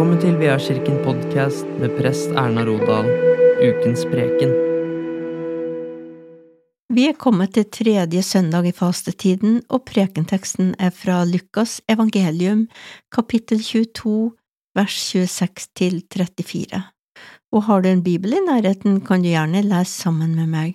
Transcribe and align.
til 0.00 0.38
Viakirken 0.40 1.02
podkast 1.04 1.66
med 1.76 1.92
prest 1.98 2.30
Erna 2.32 2.62
Rodal, 2.64 3.04
ukens 3.60 4.06
preken. 4.08 4.54
Vi 6.88 7.04
er 7.04 7.18
kommet 7.20 7.52
til 7.52 7.66
tredje 7.68 8.22
søndag 8.24 8.64
i 8.64 8.72
fastetiden, 8.72 9.58
og 9.68 9.84
prekenteksten 9.90 10.72
er 10.80 10.88
fra 10.88 11.18
Lukas 11.28 11.82
evangelium, 11.84 12.62
kapittel 13.12 13.60
22, 13.60 14.32
vers 14.78 14.96
26 15.12 15.68
til 15.76 16.00
34. 16.08 16.80
Og 17.52 17.66
har 17.68 17.84
du 17.84 17.90
en 17.92 18.02
bibel 18.02 18.38
i 18.38 18.42
nærheten, 18.46 19.02
kan 19.04 19.20
du 19.20 19.28
gjerne 19.28 19.60
lese 19.68 19.92
sammen 20.06 20.32
med 20.32 20.48
meg. 20.48 20.74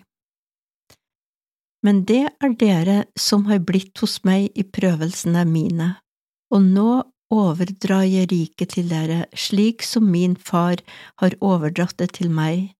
Men 1.82 2.06
det 2.06 2.28
er 2.30 2.54
dere 2.62 3.02
som 3.17 3.50
har 3.50 3.66
blitt 3.66 3.98
hos 4.06 4.20
meg 4.22 4.52
i 4.54 4.70
prøvelsene 4.70 5.50
mine, 5.50 5.95
og 6.54 6.62
nå 6.62 6.89
overdrar 7.34 8.06
jeg 8.08 8.30
riket 8.31 8.76
til 8.76 8.90
dere, 8.92 9.26
slik 9.34 9.84
som 9.84 10.08
min 10.12 10.36
far 10.36 10.81
har 11.22 11.38
overdratt 11.42 11.98
det 12.02 12.14
til 12.20 12.32
meg, 12.34 12.72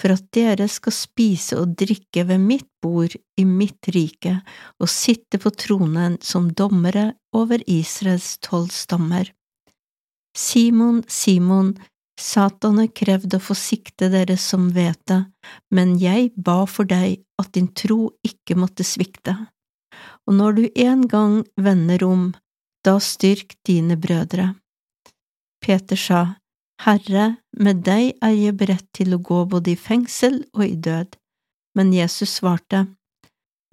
for 0.00 0.12
at 0.12 0.26
dere 0.36 0.66
skal 0.68 0.92
spise 0.92 1.56
og 1.56 1.76
drikke 1.80 2.26
ved 2.28 2.42
mitt 2.42 2.68
bord 2.84 3.16
i 3.40 3.44
mitt 3.48 3.88
rike 3.94 4.38
og 4.80 4.92
sitte 4.92 5.40
på 5.40 5.52
tronen 5.56 6.18
som 6.20 6.50
dommere 6.52 7.14
over 7.36 7.62
Israels 7.66 8.36
tolv 8.44 8.72
stammer. 8.74 9.30
Simon, 10.36 11.00
Simon, 11.08 11.76
Satan 12.20 12.78
har 12.80 12.92
krevd 12.96 13.36
å 13.36 13.40
få 13.40 13.56
sikte 13.56 14.08
dere 14.12 14.36
som 14.40 14.70
vet 14.72 15.00
det, 15.08 15.22
men 15.72 15.96
jeg 16.00 16.32
ba 16.36 16.64
for 16.68 16.88
deg 16.88 17.22
at 17.40 17.52
din 17.56 17.68
tro 17.76 18.10
ikke 18.24 18.56
måtte 18.56 18.84
svikte. 18.84 19.36
Og 20.28 20.36
når 20.36 20.56
du 20.56 20.64
en 20.84 21.04
gang 21.08 21.42
vender 21.60 22.04
om, 22.04 22.30
da 22.86 22.98
styrk 23.02 23.56
dine 23.66 23.96
brødre. 23.98 24.54
Peter 25.64 25.98
sa, 25.98 26.20
Herre, 26.84 27.36
med 27.58 27.82
deg 27.86 28.12
er 28.22 28.34
jeg 28.36 28.56
beredt 28.60 28.86
til 28.94 29.16
å 29.16 29.22
gå 29.30 29.42
både 29.50 29.72
i 29.72 29.80
fengsel 29.80 30.42
og 30.54 30.64
i 30.66 30.76
død. 30.76 31.16
Men 31.76 31.92
Jesus 31.92 32.36
svarte, 32.38 32.86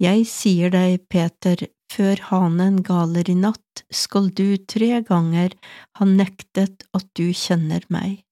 Jeg 0.02 0.26
sier 0.26 0.72
deg, 0.74 1.04
Peter, 1.08 1.68
før 1.92 2.18
hanen 2.30 2.80
galer 2.82 3.28
i 3.30 3.36
natt, 3.38 3.84
skal 3.92 4.30
du 4.34 4.56
tre 4.58 5.00
ganger 5.06 5.54
ha 5.98 6.08
nektet 6.08 6.82
at 6.92 7.06
du 7.14 7.30
kjenner 7.30 7.86
meg. 7.88 8.24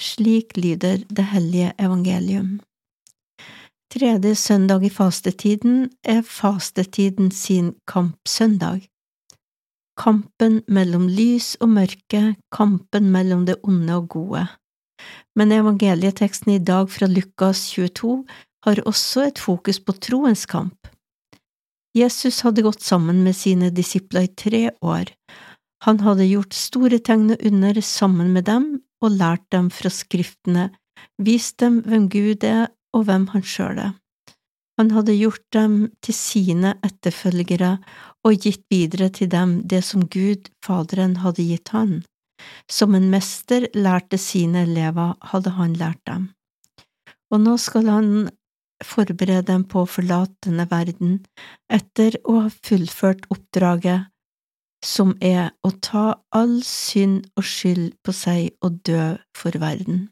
Slik 0.00 0.56
lyder 0.56 1.04
det 1.08 1.28
hellige 1.34 1.74
evangelium. 1.78 2.60
Tredje 3.92 4.34
søndag 4.34 4.84
i 4.84 4.90
fastetiden 4.90 5.90
er 6.02 6.22
fastetiden 6.24 7.30
sin 7.30 7.74
kampsøndag 7.88 8.86
kampen 9.96 10.60
mellom 10.68 11.08
lys 11.08 11.54
og 11.60 11.72
mørke, 11.76 12.36
kampen 12.54 13.10
mellom 13.14 13.46
det 13.48 13.58
onde 13.64 13.96
og 13.96 14.08
gode. 14.12 14.44
Men 15.36 15.52
evangelieteksten 15.52 16.54
i 16.54 16.62
dag 16.62 16.90
fra 16.92 17.08
Lukas 17.10 17.66
22 17.74 18.22
har 18.66 18.82
også 18.88 19.26
et 19.28 19.40
fokus 19.40 19.80
på 19.80 19.94
troens 20.02 20.46
kamp. 20.50 20.88
Jesus 21.96 22.42
hadde 22.44 22.64
gått 22.64 22.82
sammen 22.84 23.22
med 23.24 23.36
sine 23.36 23.70
disipler 23.72 24.26
i 24.26 24.34
tre 24.36 24.62
år. 24.84 25.12
Han 25.84 26.00
hadde 26.04 26.28
gjort 26.28 26.56
store 26.56 26.98
tegn 27.00 27.30
og 27.36 27.44
under 27.48 27.80
sammen 27.80 28.32
med 28.36 28.48
dem 28.48 28.66
og 29.04 29.16
lært 29.16 29.44
dem 29.52 29.70
fra 29.72 29.92
skriftene, 29.92 30.70
vist 31.20 31.60
dem 31.60 31.80
hvem 31.86 32.08
Gud 32.12 32.44
er 32.44 32.68
og 32.96 33.06
hvem 33.08 33.28
han 33.32 33.44
sjøl 33.44 33.80
er. 33.80 33.94
Han 34.76 34.92
hadde 34.92 35.16
gjort 35.16 35.44
dem 35.56 35.76
til 36.04 36.16
sine 36.16 36.74
etterfølgere 36.84 37.76
og 38.26 38.40
gitt 38.44 38.64
videre 38.72 39.08
til 39.08 39.30
dem 39.32 39.60
det 39.64 39.82
som 39.84 40.04
Gud, 40.12 40.50
Faderen, 40.64 41.18
hadde 41.24 41.46
gitt 41.48 41.72
han. 41.72 42.02
Som 42.68 42.94
en 42.94 43.08
mester 43.10 43.68
lærte 43.74 44.18
sine 44.20 44.66
elever, 44.66 45.14
hadde 45.32 45.54
han 45.56 45.76
lært 45.80 46.02
dem. 46.08 46.28
Og 47.32 47.40
nå 47.42 47.56
skal 47.58 47.88
han 47.88 48.10
forberede 48.84 49.46
dem 49.48 49.64
på 49.64 49.82
å 49.82 49.88
forlate 49.88 50.50
denne 50.50 50.66
verden 50.68 51.22
etter 51.72 52.18
å 52.28 52.42
ha 52.44 52.50
fullført 52.52 53.24
oppdraget 53.32 54.12
som 54.84 55.14
er 55.24 55.54
å 55.64 55.72
ta 55.82 56.04
all 56.36 56.58
synd 56.66 57.24
og 57.38 57.46
skyld 57.48 57.94
på 58.04 58.12
seg 58.14 58.52
og 58.64 58.82
dø 58.86 59.16
for 59.36 59.56
verden. 59.62 60.10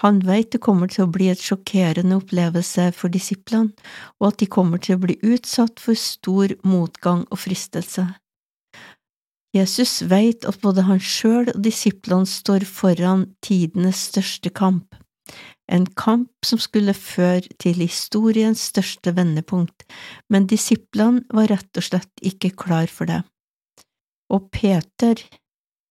Han 0.00 0.22
vet 0.24 0.54
det 0.54 0.62
kommer 0.64 0.88
til 0.88 1.04
å 1.04 1.12
bli 1.12 1.28
et 1.28 1.42
sjokkerende 1.44 2.16
opplevelse 2.22 2.86
for 2.96 3.12
disiplene, 3.12 3.74
og 4.20 4.30
at 4.30 4.40
de 4.40 4.48
kommer 4.48 4.80
til 4.80 4.96
å 4.96 5.02
bli 5.02 5.18
utsatt 5.20 5.82
for 5.82 5.98
stor 5.98 6.54
motgang 6.64 7.26
og 7.28 7.42
fristelse. 7.42 8.06
Jesus 9.52 9.98
vet 10.06 10.46
at 10.46 10.60
både 10.62 10.86
han 10.86 11.02
sjøl 11.02 11.50
og 11.52 11.60
disiplene 11.64 12.28
står 12.28 12.64
foran 12.64 13.26
tidenes 13.44 14.06
største 14.12 14.52
kamp, 14.54 14.94
en 15.70 15.86
kamp 15.98 16.46
som 16.46 16.58
skulle 16.62 16.94
føre 16.96 17.46
til 17.62 17.82
historiens 17.82 18.62
største 18.72 19.12
vendepunkt, 19.14 19.84
men 20.30 20.48
disiplene 20.50 21.22
var 21.34 21.50
rett 21.52 21.78
og 21.78 21.86
slett 21.86 22.24
ikke 22.26 22.54
klar 22.64 22.90
for 22.90 23.10
det. 23.10 23.20
Og 24.30 24.48
Peter, 24.54 25.18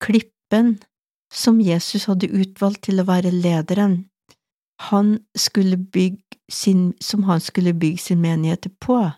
klippen, 0.04 0.78
som 1.32 1.62
Jesus 1.62 2.08
hadde 2.10 2.30
utvalgt 2.34 2.88
til 2.88 3.02
å 3.02 3.08
være 3.08 3.32
lederen, 3.34 4.04
han 4.90 5.20
sin, 6.50 6.94
som 7.02 7.24
han 7.24 7.42
skulle 7.44 7.74
bygge 7.74 8.02
sin 8.02 8.22
menighet 8.22 8.70
på. 8.80 9.12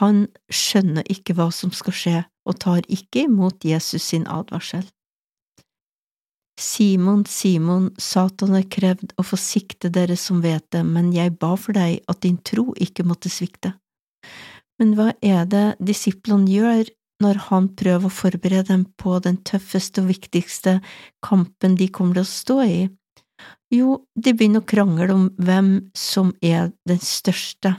Han 0.00 0.26
skjønner 0.50 1.06
ikke 1.10 1.36
hva 1.38 1.48
som 1.54 1.72
skal 1.72 1.96
skje, 1.96 2.18
og 2.46 2.60
tar 2.62 2.84
ikke 2.92 3.24
imot 3.26 3.64
Jesus 3.64 4.04
sin 4.12 4.26
advarsel. 4.30 4.84
Simon, 6.56 7.26
Simon, 7.26 7.90
Satan 8.00 8.54
har 8.56 8.68
krevd 8.72 9.12
å 9.20 9.24
få 9.26 9.36
sikte 9.36 9.90
dere 9.92 10.16
som 10.16 10.40
vet 10.44 10.64
det, 10.72 10.84
men 10.84 11.10
jeg 11.12 11.34
ba 11.40 11.52
for 11.60 11.76
deg 11.76 12.00
at 12.08 12.22
din 12.24 12.38
tro 12.38 12.70
ikke 12.80 13.04
måtte 13.04 13.32
svikte. 13.32 13.74
Men 14.80 14.94
hva 14.96 15.10
er 15.24 15.44
det 15.48 15.66
disiplene 15.80 16.48
gjør 16.48 16.88
når 17.22 17.40
han 17.48 17.70
prøver 17.78 18.08
å 18.08 18.12
forberede 18.12 18.68
dem 18.68 18.84
på 19.00 19.16
den 19.24 19.38
tøffeste 19.46 20.02
og 20.02 20.10
viktigste 20.10 20.78
kampen 21.24 21.76
de 21.80 21.88
kommer 21.88 22.18
til 22.18 22.26
å 22.26 22.30
stå 22.30 22.58
i? 22.66 22.78
Jo, 23.72 23.98
de 24.14 24.32
begynner 24.32 24.62
å 24.62 24.68
krangle 24.68 25.10
om 25.14 25.26
hvem 25.42 25.70
som 25.96 26.32
er 26.44 26.70
den 26.88 27.02
største, 27.02 27.74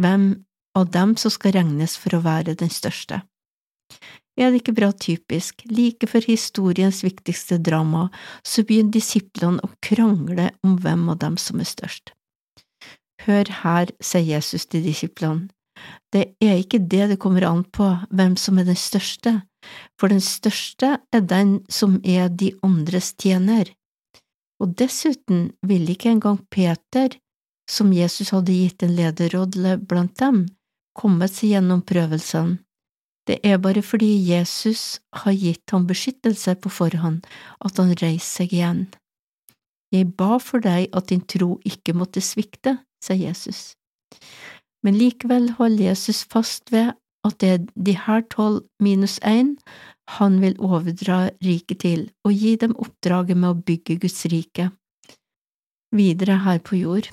hvem 0.00 0.30
av 0.78 0.90
dem 0.94 1.14
som 1.20 1.32
skal 1.34 1.54
regnes 1.58 1.96
for 2.00 2.16
å 2.16 2.24
være 2.24 2.56
den 2.58 2.72
største. 2.72 3.20
Er 4.34 4.50
det 4.50 4.64
ikke 4.64 4.74
bra 4.74 4.90
typisk, 4.90 5.62
like 5.70 6.08
før 6.10 6.24
historiens 6.26 7.04
viktigste 7.04 7.60
drama, 7.62 8.08
så 8.42 8.64
begynner 8.66 8.96
disiplene 8.96 9.62
å 9.62 9.70
krangle 9.84 10.50
om 10.66 10.74
hvem 10.82 11.06
av 11.12 11.20
dem 11.22 11.36
som 11.38 11.62
er 11.62 11.70
størst. 11.70 12.14
Hør 13.22 13.50
her, 13.62 13.92
sier 14.02 14.26
Jesus 14.26 14.66
til 14.66 14.82
disiplene, 14.84 15.46
det 16.14 16.34
er 16.42 16.60
ikke 16.60 16.78
det 16.78 17.08
det 17.12 17.20
kommer 17.22 17.46
an 17.48 17.64
på 17.64 17.88
hvem 18.10 18.36
som 18.40 18.58
er 18.58 18.68
den 18.68 18.78
største, 18.78 19.40
for 19.98 20.12
den 20.12 20.22
største 20.22 20.98
er 21.12 21.24
den 21.24 21.58
som 21.72 21.98
er 22.04 22.28
de 22.28 22.52
andres 22.66 23.12
tjener. 23.18 23.72
Og 24.62 24.76
dessuten 24.78 25.48
ville 25.66 25.94
ikke 25.94 26.12
engang 26.14 26.38
Peter, 26.50 27.16
som 27.70 27.92
Jesus 27.92 28.30
hadde 28.34 28.54
gitt 28.54 28.84
en 28.84 28.94
lederrolle 28.94 29.78
blant 29.80 30.14
dem, 30.20 30.44
kommet 30.94 31.34
seg 31.34 31.56
gjennom 31.56 31.82
prøvelsen. 31.86 32.58
Det 33.24 33.38
er 33.42 33.58
bare 33.58 33.82
fordi 33.82 34.10
Jesus 34.28 35.00
har 35.24 35.32
gitt 35.32 35.72
ham 35.72 35.86
beskyttelse 35.88 36.54
på 36.60 36.70
forhånd 36.70 37.24
at 37.64 37.80
han 37.80 37.94
reiser 37.96 38.44
seg 38.44 38.52
igjen. 38.52 38.84
Jeg 39.94 40.10
ba 40.18 40.36
for 40.42 40.60
deg 40.60 40.90
at 40.92 41.08
din 41.08 41.22
tro 41.24 41.56
ikke 41.64 41.94
måtte 41.96 42.20
svikte, 42.24 42.76
sier 43.02 43.30
Jesus. 43.30 43.72
Men 44.84 44.98
likevel 45.00 45.48
holder 45.58 45.88
Jesus 45.90 46.22
fast 46.28 46.72
ved 46.72 46.92
at 47.24 47.40
det 47.40 47.50
er 47.50 47.66
de 47.86 47.96
her 47.96 48.24
tolv 48.32 48.62
minus 48.84 49.16
én 49.24 49.56
han 50.18 50.40
vil 50.42 50.56
overdra 50.60 51.30
riket 51.44 51.80
til 51.86 52.08
og 52.24 52.32
gi 52.36 52.56
dem 52.60 52.76
oppdraget 52.76 53.38
med 53.40 53.50
å 53.50 53.60
bygge 53.70 53.96
Guds 54.02 54.26
rike. 54.28 54.68
Videre 55.94 56.42
her 56.44 56.60
på 56.60 56.76
jord. 56.76 57.08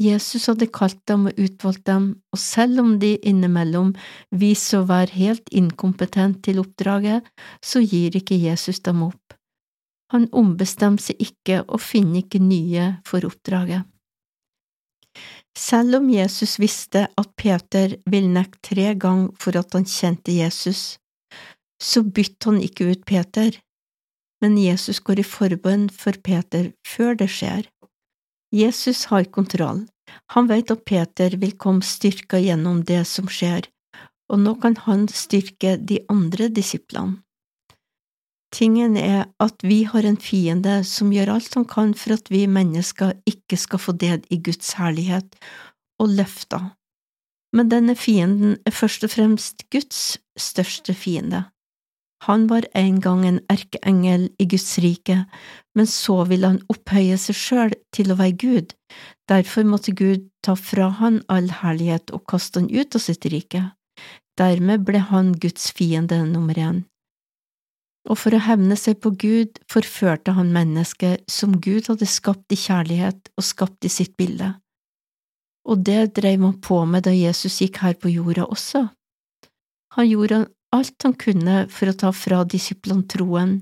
Jesus 0.00 0.48
hadde 0.48 0.70
kalt 0.72 0.98
dem 1.06 1.28
og 1.28 1.38
utvalgt 1.38 1.84
dem, 1.86 2.06
og 2.32 2.40
selv 2.40 2.80
om 2.80 2.94
de 2.98 3.12
innimellom 3.28 3.92
viser 4.34 4.80
å 4.80 4.88
være 4.88 5.14
helt 5.14 5.52
inkompetent 5.52 6.40
til 6.46 6.62
oppdraget, 6.62 7.28
så 7.62 7.84
gir 7.84 8.16
ikke 8.16 8.40
Jesus 8.40 8.80
dem 8.80 9.04
opp. 9.06 9.36
Han 10.12 10.26
ombestemmer 10.32 11.00
seg 11.00 11.20
ikke 11.22 11.62
og 11.68 11.80
finner 11.84 12.24
ikke 12.24 12.40
nye 12.42 12.88
for 13.06 13.24
oppdraget. 13.28 13.91
Selv 15.58 15.98
om 16.00 16.08
Jesus 16.10 16.56
visste 16.60 17.06
at 17.20 17.32
Peter 17.36 17.96
ville 18.08 18.30
nekte 18.32 18.72
tre 18.72 18.92
ganger 18.94 19.32
for 19.40 19.58
at 19.60 19.74
han 19.76 19.84
kjente 19.88 20.32
Jesus, 20.32 20.98
så 21.82 22.02
bytter 22.02 22.52
han 22.52 22.62
ikke 22.64 22.88
ut 22.92 23.04
Peter, 23.08 23.58
men 24.42 24.56
Jesus 24.58 25.00
går 25.04 25.22
i 25.22 25.26
forbønn 25.26 25.88
for 25.92 26.16
Peter 26.24 26.72
før 26.86 27.18
det 27.18 27.28
skjer. 27.30 27.68
Jesus 28.52 29.06
har 29.10 29.28
kontroll, 29.34 29.84
han 30.34 30.48
vet 30.50 30.72
at 30.74 30.84
Peter 30.88 31.36
vil 31.40 31.54
komme 31.56 31.84
styrka 31.86 32.40
gjennom 32.42 32.82
det 32.88 33.02
som 33.08 33.28
skjer, 33.30 33.68
og 34.32 34.40
nå 34.44 34.56
kan 34.62 34.76
han 34.86 35.06
styrke 35.08 35.76
de 35.76 36.00
andre 36.12 36.48
disiplene. 36.52 37.20
Tingen 38.52 38.98
er 39.00 39.30
at 39.40 39.64
vi 39.64 39.82
har 39.88 40.04
en 40.04 40.18
fiende 40.20 40.82
som 40.84 41.12
gjør 41.14 41.32
alt 41.38 41.54
han 41.56 41.64
kan 41.68 41.94
for 41.96 42.18
at 42.18 42.28
vi 42.32 42.44
mennesker 42.44 43.14
ikke 43.28 43.56
skal 43.56 43.80
få 43.80 43.94
del 43.96 44.20
i 44.28 44.42
Guds 44.44 44.74
herlighet 44.76 45.38
og 46.02 46.12
løfter. 46.18 46.74
Men 47.56 47.72
denne 47.72 47.96
fienden 47.96 48.58
er 48.68 48.76
først 48.76 49.04
og 49.08 49.14
fremst 49.14 49.64
Guds 49.72 50.18
største 50.40 50.94
fiende. 50.96 51.46
Han 52.28 52.46
var 52.50 52.68
en 52.78 53.00
gang 53.02 53.24
en 53.26 53.40
erkeengel 53.50 54.28
i 54.38 54.46
Guds 54.46 54.76
rike, 54.78 55.24
men 55.74 55.88
så 55.90 56.22
ville 56.30 56.52
han 56.52 56.60
opphøye 56.70 57.16
seg 57.18 57.38
sjøl 57.38 57.74
til 57.96 58.12
å 58.12 58.18
være 58.20 58.38
Gud, 58.38 58.76
derfor 59.32 59.66
måtte 59.66 59.96
Gud 59.98 60.28
ta 60.46 60.54
fra 60.54 60.92
han 61.00 61.18
all 61.32 61.50
herlighet 61.62 62.14
og 62.14 62.28
kaste 62.30 62.62
han 62.62 62.70
ut 62.70 62.94
av 62.94 63.02
sitt 63.02 63.26
rike. 63.32 63.64
Dermed 64.38 64.86
ble 64.86 65.02
han 65.10 65.34
Guds 65.34 65.72
fiende 65.74 66.22
nummer 66.28 66.54
én. 66.54 66.84
Og 68.10 68.18
for 68.18 68.34
å 68.34 68.42
hevne 68.42 68.76
seg 68.78 68.98
på 69.02 69.12
Gud 69.14 69.60
forførte 69.70 70.34
han 70.34 70.50
mennesket 70.54 71.22
som 71.30 71.54
Gud 71.62 71.86
hadde 71.90 72.08
skapt 72.10 72.54
i 72.54 72.58
kjærlighet 72.58 73.30
og 73.36 73.46
skapt 73.46 73.86
i 73.86 73.92
sitt 73.92 74.16
bilde. 74.18 74.54
Og 75.68 75.84
det 75.86 76.14
dreiv 76.18 76.42
han 76.42 76.58
på 76.58 76.80
med 76.90 77.06
da 77.06 77.12
Jesus 77.14 77.60
gikk 77.62 77.78
her 77.84 77.94
på 77.94 78.10
jorda 78.10 78.48
også. 78.50 78.88
Han 79.94 80.08
gjorde 80.08 80.46
alt 80.74 81.04
han 81.06 81.14
kunne 81.20 81.66
for 81.70 81.92
å 81.92 81.98
ta 82.02 82.10
fra 82.16 82.42
disiplene 82.48 83.06
troen, 83.06 83.60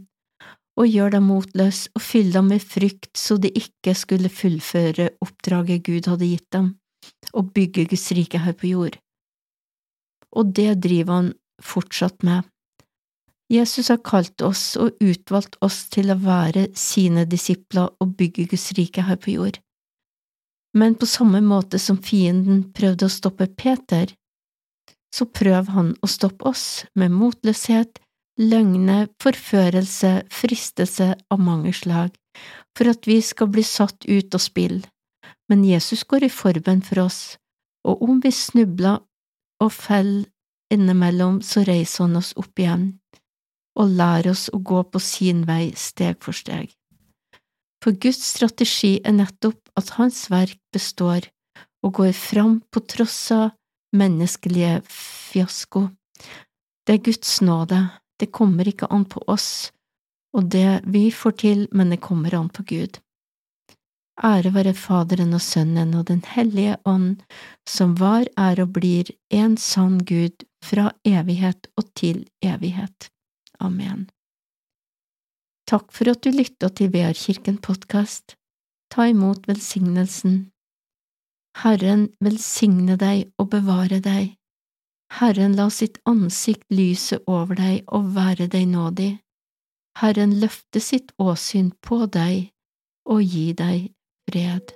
og 0.79 0.89
gjøre 0.89 1.19
dem 1.19 1.27
motløse 1.29 1.91
og 1.97 2.03
fylle 2.05 2.33
dem 2.39 2.51
med 2.55 2.63
frykt 2.65 3.11
så 3.19 3.37
de 3.43 3.51
ikke 3.59 3.93
skulle 3.99 4.31
fullføre 4.33 5.11
oppdraget 5.21 5.85
Gud 5.85 6.09
hadde 6.09 6.31
gitt 6.31 6.49
dem, 6.55 6.71
og 7.35 7.51
bygge 7.57 7.89
Guds 7.91 8.07
rike 8.17 8.41
her 8.41 8.57
på 8.57 8.71
jord. 8.71 8.97
Og 10.31 10.55
det 10.57 10.79
driver 10.87 11.19
han 11.19 11.33
fortsatt 11.61 12.23
med. 12.25 12.47
Jesus 13.51 13.89
har 13.91 13.99
kalt 14.07 14.43
oss 14.47 14.77
og 14.79 15.01
utvalgt 15.03 15.57
oss 15.67 15.89
til 15.91 16.13
å 16.13 16.21
være 16.23 16.69
sine 16.79 17.25
disipler 17.27 17.89
og 17.99 18.13
bygge 18.19 18.47
Guds 18.53 18.69
rike 18.79 19.03
her 19.09 19.19
på 19.19 19.35
jord. 19.35 19.59
Men 20.79 20.95
på 20.95 21.09
samme 21.11 21.41
måte 21.43 21.81
som 21.83 21.99
fienden 21.99 22.69
prøvde 22.77 23.09
å 23.09 23.11
stoppe 23.11 23.49
Peter, 23.51 24.13
så 25.11 25.27
prøv 25.27 25.73
han 25.75 25.97
å 25.99 26.07
stoppe 26.07 26.47
oss 26.47 26.85
med 26.95 27.11
motløshet, 27.11 27.99
løgne, 28.39 29.09
forførelse, 29.19 30.13
fristelse 30.31 31.11
av 31.19 31.43
mange 31.43 31.75
slag, 31.75 32.15
for 32.79 32.95
at 32.95 33.11
vi 33.11 33.19
skal 33.19 33.51
bli 33.51 33.67
satt 33.67 34.07
ut 34.07 34.39
av 34.39 34.47
spill. 34.47 34.79
Men 35.51 35.67
Jesus 35.67 36.07
går 36.07 36.29
i 36.29 36.31
forbønn 36.31 36.87
for 36.87 37.03
oss, 37.09 37.35
og 37.83 38.07
om 38.07 38.23
vi 38.23 38.31
snubler 38.31 39.03
og 39.59 39.75
faller 39.75 40.31
innimellom, 40.71 41.43
så 41.43 41.67
reiser 41.67 42.07
han 42.07 42.21
oss 42.23 42.31
opp 42.39 42.55
igjen 42.63 43.00
og 43.79 43.95
lær 43.99 44.31
oss 44.31 44.49
å 44.55 44.59
gå 44.59 44.83
på 44.91 45.03
sin 45.03 45.45
vei 45.49 45.73
steg 45.77 46.19
for 46.25 46.37
steg. 46.37 46.71
For 47.81 47.97
Guds 47.97 48.23
strategi 48.35 48.99
er 49.05 49.17
nettopp 49.17 49.71
at 49.81 49.95
Hans 49.97 50.27
verk 50.33 50.59
består 50.75 51.31
og 51.85 51.95
går 51.97 52.13
fram 52.17 52.61
på 52.73 52.83
tross 52.85 53.31
av 53.33 53.51
menneskelige 53.97 54.83
fiasko. 54.91 55.89
Det 56.85 56.99
er 56.99 57.05
Guds 57.07 57.41
nåde, 57.41 57.87
det 58.21 58.33
kommer 58.37 58.69
ikke 58.69 58.91
an 58.93 59.07
på 59.09 59.23
oss 59.27 59.71
og 60.37 60.51
det 60.55 60.81
vi 60.87 61.09
får 61.11 61.37
til, 61.43 61.63
men 61.73 61.91
det 61.91 62.03
kommer 62.05 62.35
an 62.39 62.51
på 62.51 62.65
Gud. 62.67 62.99
Ære 64.23 64.53
være 64.53 64.75
Faderen 64.77 65.33
og 65.35 65.41
Sønnen 65.41 65.95
og 65.97 66.07
Den 66.11 66.21
hellige 66.27 66.77
ånd, 66.85 67.23
som 67.69 67.97
var, 67.99 68.29
er 68.37 68.61
og 68.61 68.75
blir 68.77 69.11
en 69.33 69.57
sann 69.57 69.99
Gud 70.05 70.45
fra 70.65 70.91
evighet 71.05 71.71
og 71.77 71.89
til 71.97 72.27
evighet. 72.45 73.09
Amen. 73.61 74.09
Takk 75.71 75.93
for 75.95 76.11
at 76.11 76.25
du 76.25 76.33
lytta 76.35 76.71
til 76.75 76.91
VR-kirken 76.95 77.61
podkast. 77.63 78.35
Ta 78.91 79.07
imot 79.07 79.47
velsignelsen. 79.47 80.51
Herren 81.63 82.09
velsigne 82.25 82.97
deg 82.99 83.31
og 83.39 83.51
bevare 83.55 84.01
deg. 84.03 84.35
Herren 85.21 85.57
la 85.59 85.69
sitt 85.75 85.99
ansikt 86.11 86.67
lyse 86.75 87.19
over 87.27 87.59
deg 87.59 87.87
og 87.87 88.15
være 88.17 88.47
deg 88.51 88.67
nådig. 88.71 89.13
Herren 89.99 90.37
løfte 90.43 90.81
sitt 90.83 91.13
åsyn 91.19 91.73
på 91.83 92.05
deg 92.07 92.51
og 93.11 93.23
gi 93.23 93.51
deg 93.59 93.91
fred. 94.31 94.75